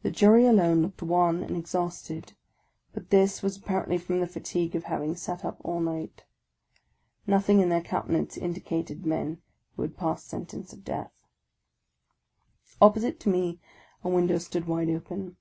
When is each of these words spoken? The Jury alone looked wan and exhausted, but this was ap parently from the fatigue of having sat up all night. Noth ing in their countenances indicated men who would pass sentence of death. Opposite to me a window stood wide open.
The 0.00 0.10
Jury 0.10 0.46
alone 0.46 0.80
looked 0.80 1.02
wan 1.02 1.42
and 1.42 1.58
exhausted, 1.58 2.32
but 2.94 3.10
this 3.10 3.42
was 3.42 3.58
ap 3.58 3.64
parently 3.64 4.00
from 4.00 4.18
the 4.20 4.26
fatigue 4.26 4.74
of 4.74 4.84
having 4.84 5.14
sat 5.14 5.44
up 5.44 5.60
all 5.62 5.78
night. 5.78 6.24
Noth 7.26 7.50
ing 7.50 7.60
in 7.60 7.68
their 7.68 7.82
countenances 7.82 8.42
indicated 8.42 9.04
men 9.04 9.42
who 9.76 9.82
would 9.82 9.94
pass 9.98 10.24
sentence 10.24 10.72
of 10.72 10.84
death. 10.84 11.12
Opposite 12.80 13.20
to 13.20 13.28
me 13.28 13.60
a 14.02 14.08
window 14.08 14.38
stood 14.38 14.66
wide 14.66 14.88
open. 14.88 15.36